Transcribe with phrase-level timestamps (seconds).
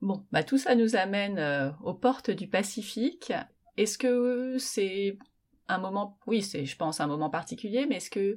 [0.00, 3.32] Bon, bah tout ça nous amène euh, aux portes du Pacifique.
[3.76, 5.18] Est-ce que c'est
[5.66, 8.36] un moment, oui, c'est, je pense, un moment particulier, mais est-ce que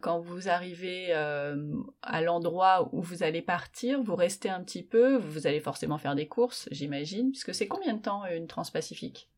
[0.00, 1.54] quand vous arrivez euh,
[2.00, 6.14] à l'endroit où vous allez partir, vous restez un petit peu, vous allez forcément faire
[6.14, 9.30] des courses, j'imagine, puisque c'est combien de temps une transpacifique?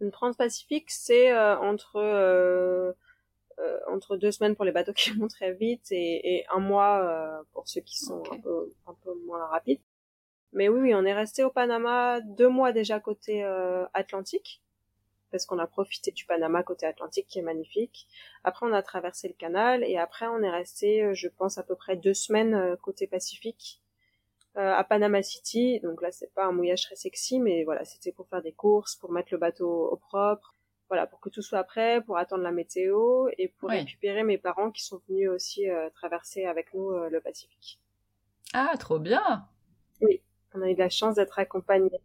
[0.00, 2.94] Une transpacifique, c'est euh, entre
[3.88, 7.80] entre deux semaines pour les bateaux qui vont très vite et, un mois pour ceux
[7.80, 9.80] qui sont un, peu, un peu moins rapides.
[10.54, 14.62] Mais oui, oui, on est resté au Panama deux mois déjà côté euh, Atlantique,
[15.32, 18.06] parce qu'on a profité du Panama côté Atlantique qui est magnifique.
[18.44, 21.64] Après, on a traversé le canal et après, on est resté, euh, je pense, à
[21.64, 23.80] peu près deux semaines euh, côté Pacifique
[24.56, 25.80] à Panama City.
[25.80, 28.94] Donc là, c'est pas un mouillage très sexy, mais voilà, c'était pour faire des courses,
[28.94, 30.54] pour mettre le bateau au propre,
[30.88, 34.70] voilà, pour que tout soit prêt, pour attendre la météo et pour récupérer mes parents
[34.70, 37.80] qui sont venus aussi traverser avec nous le Pacifique.
[38.52, 39.44] Ah, trop bien.
[40.00, 40.22] Oui
[40.54, 42.00] on a eu la chance d'être accompagnés.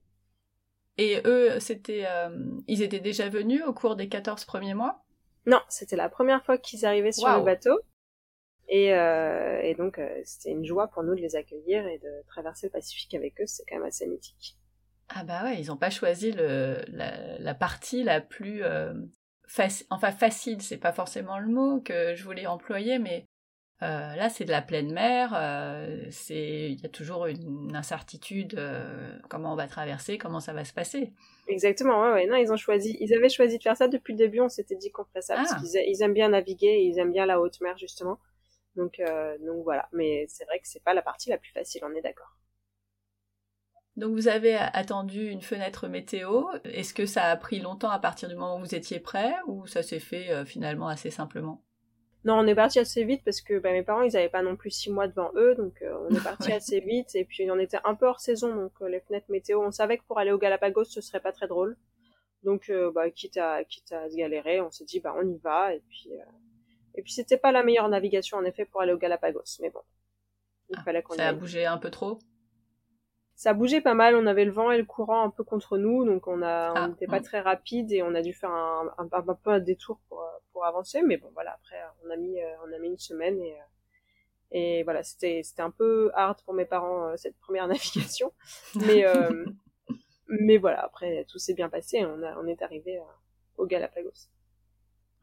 [0.98, 2.30] Et eux, c'était, euh,
[2.68, 5.02] ils étaient déjà venus au cours des 14 premiers mois?
[5.46, 7.80] Non, c'était la première fois qu'ils arrivaient sur le bateau.
[8.68, 12.68] Et, euh, donc, euh, c'était une joie pour nous de les accueillir et de traverser
[12.68, 13.48] le Pacifique avec eux.
[13.48, 14.58] C'est quand même assez mythique.
[15.08, 18.62] Ah bah ouais, ils n'ont pas choisi le, la, partie la plus...
[19.90, 23.26] enfin, facile, c'est pas forcément le mot que je voulais employer, mais
[23.82, 25.32] euh, là, c'est de la pleine mer.
[25.34, 28.56] Euh, c'est, il y a toujours une incertitude.
[28.58, 31.14] Euh, comment on va traverser, comment ça va se passer.
[31.48, 32.02] Exactement.
[32.02, 32.28] Ouais, ouais.
[32.28, 32.98] Non, ils ont choisi.
[33.00, 34.42] Ils avaient choisi de faire ça depuis le début.
[34.42, 35.60] On s'était dit qu'on ferait ça parce ah.
[35.60, 36.82] qu'ils ils aiment bien naviguer.
[36.84, 38.20] ils aiment bien la haute mer justement.
[38.76, 39.02] Donc,
[39.46, 39.88] donc voilà.
[39.94, 41.82] Mais c'est vrai que c'est pas la partie la plus facile.
[41.86, 42.36] On est d'accord.
[43.96, 46.46] Donc vous avez attendu une fenêtre météo.
[46.66, 49.68] Est-ce que ça a pris longtemps à partir du moment où vous étiez prêt ou
[49.68, 51.64] ça s'est fait finalement assez simplement?
[52.26, 54.58] Non, on est parti assez vite parce que bah, mes parents, ils avaient pas non
[54.58, 57.16] plus six mois devant eux, donc euh, on est parti assez vite.
[57.16, 59.98] Et puis on était un peu hors saison, donc euh, les fenêtres météo, on savait
[59.98, 61.78] que pour aller au Galapagos, ce serait pas très drôle.
[62.44, 65.38] Donc, euh, bah, quitte à quitte à se galérer, on s'est dit bah on y
[65.38, 65.74] va.
[65.74, 66.10] Et puis
[66.96, 69.82] et puis c'était pas la meilleure navigation en effet pour aller au Galapagos, mais bon,
[70.70, 71.16] il ah, fallait qu'on.
[71.16, 72.20] Ça a bougé un peu trop?
[73.40, 76.04] Ça bougeait pas mal, on avait le vent et le courant un peu contre nous,
[76.04, 78.94] donc on a, on n'était ah, pas très rapide et on a dû faire un,
[78.98, 82.38] un, un, peu un détour pour, pour avancer, mais bon voilà, après on a mis,
[82.38, 83.64] euh, on a mis une semaine et, euh,
[84.52, 88.34] et voilà, c'était, c'était un peu hard pour mes parents euh, cette première navigation,
[88.76, 89.06] mais,
[90.28, 93.00] mais voilà, après tout s'est bien passé, on, a, on est arrivé
[93.56, 94.28] au Galapagos.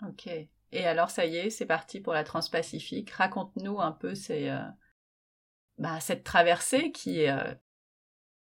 [0.08, 0.26] Ok.
[0.72, 3.10] Et alors ça y est, c'est parti pour la Transpacifique.
[3.10, 4.50] Raconte-nous un peu ces,
[5.76, 7.58] bah, cette traversée qui est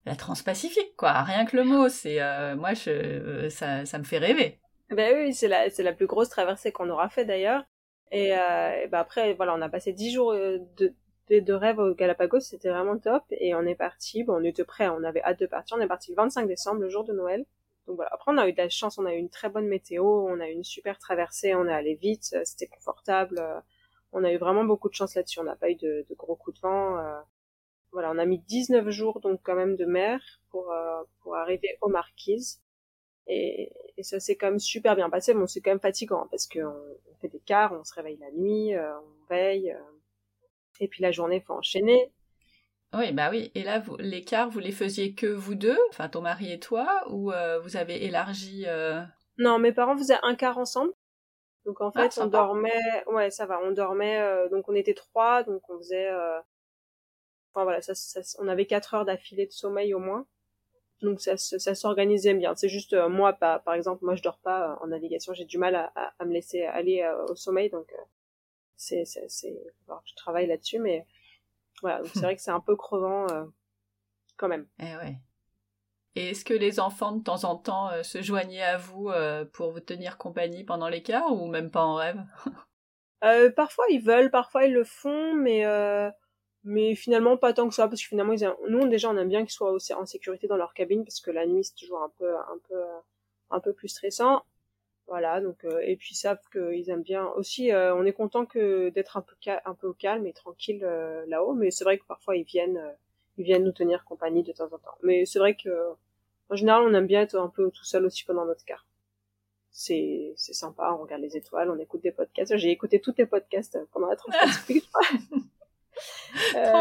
[0.08, 1.22] la Transpacifique, quoi.
[1.24, 4.60] Rien que le mot, c'est euh, moi, je, euh, ça, ça me fait rêver.
[4.90, 7.64] Ben oui, c'est la, c'est la plus grosse traversée qu'on aura fait d'ailleurs.
[8.12, 10.94] Et, ben après, voilà, on a passé dix jours de,
[11.30, 13.24] de, rêve au Galapagos, c'était vraiment top.
[13.32, 15.76] Et on est parti, bon, on était prêts, on avait hâte de partir.
[15.78, 17.46] On est parti le 25 décembre, le jour de Noël.
[17.86, 18.10] Donc voilà.
[18.14, 20.40] Après, on a eu de la chance, on a eu une très bonne météo, on
[20.40, 23.44] a eu une super traversée, on est allé vite, c'était confortable.
[24.14, 25.42] On a eu vraiment beaucoup de chance là-dessus.
[25.42, 26.98] On n'a pas eu de, de, gros coups de vent.
[27.92, 31.78] Voilà, on a mis 19 jours donc quand même de mer pour euh, pour arriver
[31.82, 32.62] aux Marquises.
[33.28, 35.34] Et, et ça s'est quand même super bien passé.
[35.34, 38.18] Bon, c'est quand même fatigant hein, parce qu'on on fait des quarts, on se réveille
[38.18, 39.80] la nuit, euh, on veille, euh,
[40.80, 42.12] et puis la journée faut enchaîner.
[42.94, 43.52] Oui, bah oui.
[43.54, 46.60] Et là, vous, les quarts, vous les faisiez que vous deux, enfin ton mari et
[46.60, 47.34] toi, ou
[47.64, 48.66] vous avez élargi
[49.38, 50.94] Non, mes parents faisaient un quart ensemble.
[51.66, 54.48] Donc en ah, fait, on dormait, ouais, ça va, on dormait.
[54.50, 56.10] donc on était trois, donc on faisait
[57.64, 57.94] voilà, ça,
[58.40, 60.26] on avait quatre heures d'affilée de sommeil au moins.
[61.02, 62.56] Donc ça, ça s'organisait bien.
[62.56, 65.46] C'est juste euh, moi, pas, par exemple, moi je dors pas euh, en navigation, j'ai
[65.46, 67.94] du mal à, à, me laisser aller euh, au sommeil, donc
[68.76, 69.56] c'est, c'est, c'est,
[70.06, 71.06] je travaille là-dessus, mais
[71.82, 73.28] voilà, c'est vrai que c'est un peu crevant
[74.38, 74.68] quand même.
[74.80, 75.18] Eh ouais.
[76.16, 79.12] Et est-ce que les enfants de temps en temps se joignaient à vous
[79.54, 82.24] pour vous tenir compagnie pendant l'écart ou même pas en rêve?
[83.56, 85.64] Parfois ils veulent, parfois ils le font, mais
[86.68, 89.42] mais finalement pas tant que ça parce que finalement ils nous déjà on aime bien
[89.42, 92.12] qu'ils soient aussi en sécurité dans leur cabine parce que la nuit c'est toujours un
[92.20, 92.76] peu un peu
[93.52, 94.44] un peu plus stressant.
[95.08, 98.46] Voilà donc euh, et puis ils savent qu'ils aiment bien aussi euh, on est content
[98.46, 101.98] que d'être un peu un peu au calme et tranquille euh, là-haut mais c'est vrai
[101.98, 102.82] que parfois ils viennent
[103.38, 104.98] ils viennent nous tenir compagnie de temps en temps.
[105.04, 105.70] Mais c'est vrai que
[106.50, 108.86] en général on aime bien être un peu tout seul aussi pendant notre quart
[109.72, 112.58] c'est c'est sympa on regarde les étoiles on écoute des podcasts.
[112.58, 114.82] J'ai écouté tous tes podcasts pendant la transmission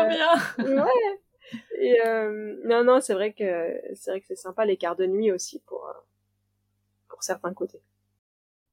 [0.08, 0.84] Trop euh, bien.
[0.84, 1.20] ouais.
[1.78, 5.06] Et euh, non, non, c'est vrai que c'est vrai que c'est sympa les quarts de
[5.06, 5.92] nuit aussi pour euh,
[7.08, 7.82] pour certains côtés.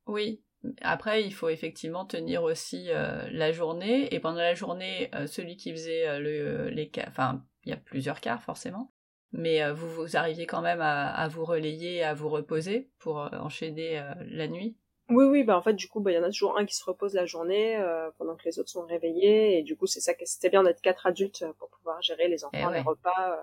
[0.07, 0.41] Oui.
[0.81, 6.19] Après, il faut effectivement tenir aussi la journée et pendant la journée, celui qui faisait
[6.21, 8.93] le les enfin, il y a plusieurs quarts forcément.
[9.33, 14.47] mais vous, vous arriviez quand même à, vous relayer, à vous reposer pour enchaîner la
[14.47, 14.77] nuit
[15.15, 16.75] oui, oui, bah en fait, du coup, bah, il y en a toujours un qui
[16.75, 17.81] se repose la journée
[18.17, 20.81] pendant que les autres sont réveillés, et du coup, c'est ça que c'était bien d'être
[20.81, 23.39] quatre adultes pour pouvoir gérer les enfants, eh les repas,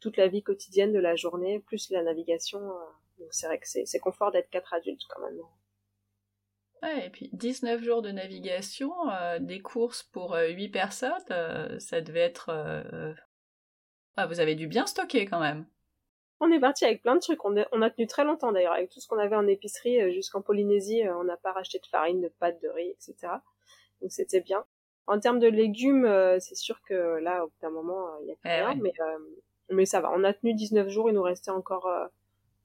[0.00, 2.60] toute la vie quotidienne de la journée, plus la navigation.
[3.18, 5.40] donc c'est vrai que c'est confort d'être quatre adultes quand même.
[6.82, 11.78] Ouais, et puis 19 jours de navigation, euh, des courses pour euh, 8 personnes, euh,
[11.78, 12.48] ça devait être...
[12.48, 13.14] Euh,
[14.16, 15.66] ah, vous avez dû bien stocker quand même.
[16.44, 18.98] On est parti avec plein de trucs, on a, tenu très longtemps d'ailleurs, avec tout
[18.98, 22.60] ce qu'on avait en épicerie jusqu'en Polynésie, on n'a pas racheté de farine, de pâtes,
[22.60, 23.34] de riz, etc.
[24.00, 24.64] Donc c'était bien.
[25.06, 26.04] En termes de légumes,
[26.40, 28.92] c'est sûr que là, au bout d'un moment, il y a plus eh rien, mais,
[29.70, 30.10] mais ça va.
[30.16, 31.88] On a tenu 19 jours, il nous restait encore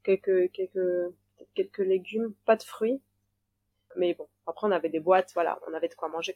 [0.03, 1.13] quelques, quelques,
[1.53, 2.99] quelques légumes, pas de fruits,
[3.95, 6.35] mais bon, après on avait des boîtes, voilà, on avait de quoi manger.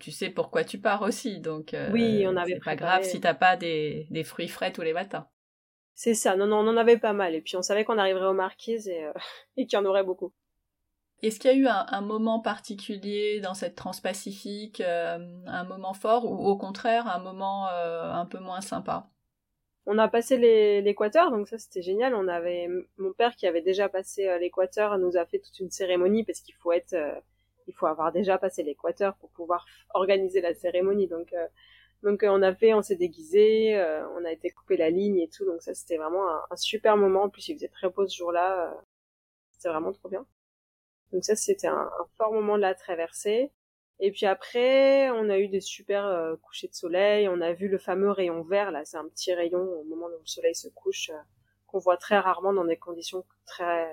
[0.00, 2.54] Tu sais pourquoi tu pars aussi, donc euh, oui, on avait.
[2.54, 5.26] C'est pas grave si t'as pas des, des, fruits frais tous les matins.
[5.98, 8.28] C'est ça, non, non, on en avait pas mal, et puis on savait qu'on arriverait
[8.28, 9.12] aux marquises et, euh,
[9.56, 10.32] et qu'il y en aurait beaucoup.
[11.22, 16.24] Est-ce qu'il y a eu un, moment particulier dans cette transpacifique, euh, un moment fort,
[16.24, 19.10] ou au contraire un moment un peu moins sympa?
[19.90, 20.36] On a passé
[20.82, 22.14] l'équateur, donc ça c'était génial.
[22.14, 22.68] On avait
[22.98, 26.40] mon père qui avait déjà passé euh, l'équateur nous a fait toute une cérémonie parce
[26.40, 27.18] qu'il faut être, euh,
[27.66, 29.64] il faut avoir déjà passé l'équateur pour pouvoir
[29.94, 31.06] organiser la cérémonie.
[31.06, 31.46] Donc euh,
[32.02, 33.74] donc on a fait, on s'est déguisé,
[34.16, 35.44] on a été couper la ligne et tout.
[35.44, 37.24] Donc ça c'était vraiment un, super moment.
[37.24, 38.74] En plus il faisait très beau ce jour-là,
[39.52, 40.26] c'était vraiment trop bien.
[41.12, 43.52] Donc ça c'était un, fort moment de la traversée.
[44.00, 47.28] Et puis après, on a eu des super euh, couchers de soleil.
[47.28, 48.70] On a vu le fameux rayon vert.
[48.70, 51.18] Là, c'est un petit rayon au moment où le soleil se couche, euh,
[51.66, 53.88] qu'on voit très rarement dans des conditions très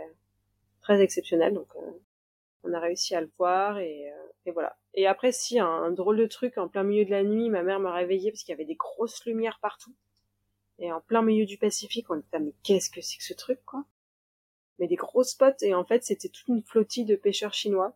[0.81, 1.55] très exceptionnelles.
[1.55, 1.91] Donc, euh,
[2.63, 4.11] on a réussi à le voir et,
[4.45, 4.77] et voilà.
[4.93, 7.79] Et après, si un, drôle de truc en plein milieu de la nuit, ma mère
[7.79, 9.93] m'a réveillée parce qu'il y avait des grosses lumières partout.
[10.77, 13.59] Et en plein milieu du Pacifique, on était mais qu'est-ce que c'est que ce truc,
[13.65, 13.85] quoi?
[14.77, 17.95] Mais des gros spots et en fait, c'était toute une flottille de pêcheurs chinois.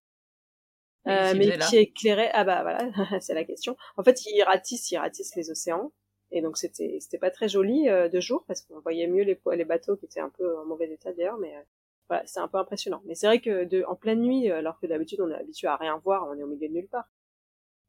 [1.07, 2.89] Euh, mais qui éclairait ah bah voilà
[3.21, 3.77] c'est la question.
[3.95, 5.93] En fait ils ratissent ils ratissent les océans.
[6.31, 9.39] Et donc c'était c'était pas très joli euh, de jour parce qu'on voyait mieux les
[9.53, 11.61] les bateaux qui étaient un peu en mauvais état d'ailleurs mais euh,
[12.09, 13.01] voilà c'est un peu impressionnant.
[13.05, 15.77] Mais c'est vrai que de en pleine nuit alors que d'habitude on est habitué à
[15.77, 17.09] rien voir on est au milieu de nulle part.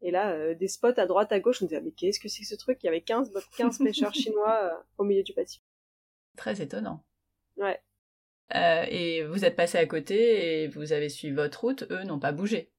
[0.02, 2.48] Et là des spots à droite à gauche on disait mais qu'est-ce que c'est que
[2.48, 2.78] ce truc?
[2.82, 5.64] Il y avait 15 15 pêcheurs chinois au milieu du Pacifique
[6.40, 7.04] très étonnant.
[7.56, 7.80] Ouais.
[8.90, 11.84] Et vous êtes passé à côté et vous avez suivi votre route.
[11.90, 12.72] Eux n'ont pas bougé.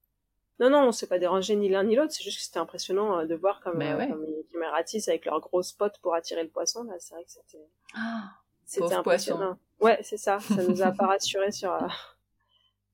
[0.60, 3.20] Non, non, on s'est pas dérangé ni l'un ni l'autre, c'est juste que c'était impressionnant
[3.20, 4.04] euh, de voir comme, euh,
[4.52, 7.30] ils, me ratissent avec leurs gros spots pour attirer le poisson, là, c'est vrai que
[7.30, 7.66] c'était...
[7.96, 8.30] Ah,
[8.72, 9.58] c'était impressionnant.
[9.80, 11.72] Ouais, c'est ça, ça nous a pas rassuré sur...
[11.72, 11.86] Euh,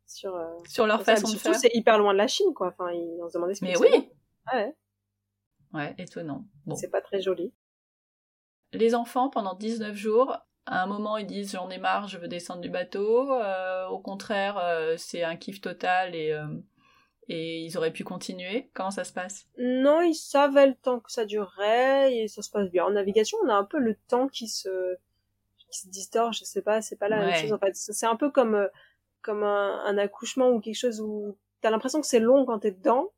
[0.06, 1.54] sur, sur leur façon de faire.
[1.54, 2.68] c'est hyper loin de la Chine, quoi.
[2.68, 4.10] Enfin, ils, on se demandait ce Mais oui
[4.52, 4.74] Ouais.
[5.74, 6.46] Ouais, étonnant.
[6.64, 6.74] Bon.
[6.74, 7.52] C'est pas très joli.
[8.72, 12.28] Les enfants, pendant 19 jours, à un moment, ils disent j'en ai marre, je veux
[12.28, 13.30] descendre du bateau.
[13.90, 14.58] au contraire,
[14.96, 16.34] c'est un kiff total et
[17.28, 19.46] et ils auraient pu continuer Comment ça se passe?
[19.58, 22.84] Non, ils savaient le temps que ça durerait et ça se passe bien.
[22.84, 24.96] En navigation, on a un peu le temps qui se
[25.70, 27.74] qui se distord, je sais pas, c'est pas la même chose en fait.
[27.74, 28.68] C'est un peu comme euh,
[29.22, 32.70] comme un, un, accouchement ou quelque chose où t'as l'impression que c'est long quand t'es
[32.70, 33.10] dedans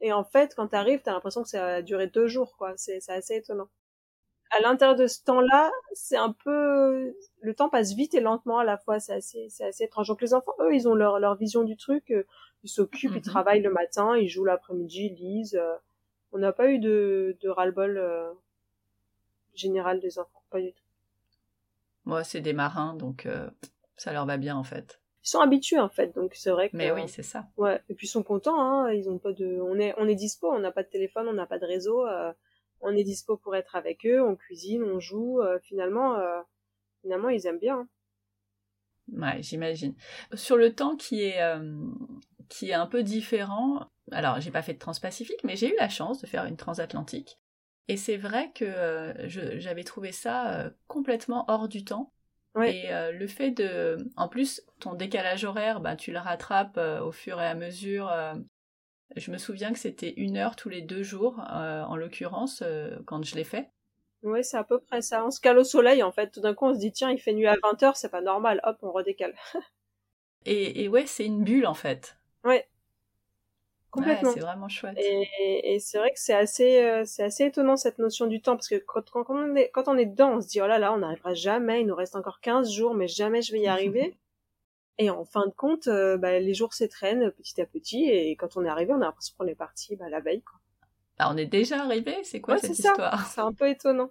[0.00, 2.72] et en fait quand t'arrives t'as l'impression que ça a duré deux jours quoi.
[2.76, 3.68] C'est c'est assez étonnant.
[4.50, 8.64] À l'intérieur de ce temps-là, c'est un peu le temps passe vite et lentement à
[8.64, 9.00] la fois.
[9.00, 10.08] C'est assez c'est assez étrange.
[10.08, 12.10] Donc les enfants, eux, ils ont leur leur vision du truc.
[12.10, 12.24] Euh,
[12.64, 13.22] ils s'occupent, ils mhm.
[13.22, 15.56] travaillent le matin, ils jouent l'après-midi, ils lisent.
[15.56, 15.74] Euh,
[16.32, 18.32] on n'a pas eu de, de ras-le-bol euh,
[19.54, 20.82] général des enfants, pas du tout.
[22.04, 23.48] Moi, c'est des marins, donc euh,
[23.96, 25.00] ça leur va bien en fait.
[25.24, 26.76] Ils sont habitués en fait, donc c'est vrai que.
[26.76, 27.46] Mais oui, c'est ça.
[27.56, 28.92] Ouais, et puis ils sont contents, hein.
[28.92, 31.32] Ils ont pas de, on est, on est dispo, on n'a pas de téléphone, on
[31.32, 32.04] n'a pas de réseau,
[32.80, 35.40] on est dispo pour être avec eux, on cuisine, on joue.
[35.62, 36.18] finalement,
[37.02, 37.78] finalement, ils aiment bien.
[37.78, 37.88] Hein.
[39.12, 39.94] Ouais, j'imagine.
[40.34, 41.40] Sur le temps qui est
[42.52, 43.88] qui est un peu différent.
[44.10, 47.38] Alors, j'ai pas fait de transpacifique, mais j'ai eu la chance de faire une transatlantique.
[47.88, 52.12] Et c'est vrai que euh, j'avais trouvé ça euh, complètement hors du temps.
[52.64, 53.96] Et euh, le fait de...
[54.16, 58.12] En plus, ton décalage horaire, bah, tu le rattrapes au fur et à mesure.
[59.16, 62.62] je me souviens que c'était une heure tous les deux jours, en l'occurrence,
[63.06, 63.70] quand je l'ai fait.
[64.22, 65.24] Oui, c'est à peu près ça.
[65.24, 66.30] On se cale au soleil, en fait.
[66.30, 68.60] Tout d'un coup, on se dit, tiens, il fait nuit à 20h, c'est pas normal.
[68.64, 69.34] Hop, on redécale.
[70.44, 72.18] et, et ouais, c'est une bulle, en fait.
[72.44, 72.68] Ouais.
[73.92, 74.32] Complètement.
[74.32, 74.96] c'est vraiment chouette.
[74.98, 78.56] Et, et c'est vrai que c'est assez, euh, c'est assez étonnant cette notion du temps
[78.56, 80.78] parce que quand, quand, on est, quand on est dedans, on se dit oh là
[80.78, 83.66] là, on n'arrivera jamais, il nous reste encore 15 jours, mais jamais je vais y
[83.66, 84.16] arriver.
[84.98, 88.56] et en fin de compte, euh, bah, les jours s'étreignent petit à petit et quand
[88.56, 90.40] on est arrivé, on a l'impression qu'on est parti bah, la veille.
[90.40, 90.58] Quoi.
[91.18, 93.26] Ah, on est déjà arrivé C'est quoi cette histoire?
[93.26, 94.10] C'est un peu étonnant.